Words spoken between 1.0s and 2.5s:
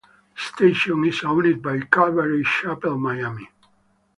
is owned by Calvary